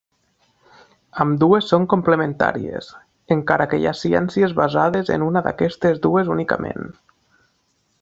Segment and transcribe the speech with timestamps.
[1.25, 2.89] Ambdues són complementàries,
[3.37, 6.95] encara que hi ha ciències basades en una d'aquestes dues únicament.